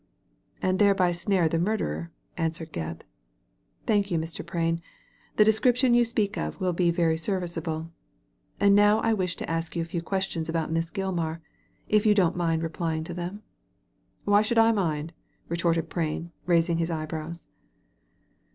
"And 0.63 0.79
thereby 0.79 1.11
snare 1.11 1.47
the 1.47 1.59
murderer,'* 1.59 2.09
answered 2.35 2.73
Gebb." 2.73 3.01
Thank 3.85 4.09
you, 4.09 4.17
Mr, 4.17 4.43
Prain; 4.43 4.81
the 5.35 5.45
description 5.45 5.93
you 5.93 6.03
speak 6.05 6.39
of 6.39 6.59
will 6.59 6.73
be 6.73 6.89
very 6.89 7.17
serviceable. 7.17 7.91
And 8.59 8.73
now 8.73 8.99
I 9.01 9.13
wish 9.13 9.35
to 9.35 9.47
ask 9.47 9.75
you 9.75 9.83
a 9.83 9.85
few 9.85 10.01
questions 10.01 10.49
about 10.49 10.71
Miss 10.71 10.89
Gilmar, 10.89 11.39
if 11.87 12.07
you 12.07 12.15
don't 12.15 12.35
mind 12.35 12.63
replying 12.63 13.03
to 13.03 13.13
them 13.13 13.33
?•* 13.13 13.33
"Why 14.25 14.41
should 14.41 14.57
I 14.57 14.71
mind?" 14.71 15.13
retorted 15.49 15.91
Prain, 15.91 16.31
raising 16.47 16.79
his 16.79 16.89
eyebrows. 16.89 17.47